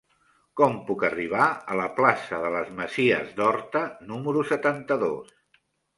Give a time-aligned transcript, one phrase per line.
[0.59, 1.43] Com puc arribar
[1.75, 5.35] a la plaça de les Masies d'Horta número setanta-dos?